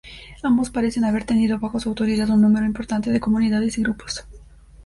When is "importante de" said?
2.65-3.19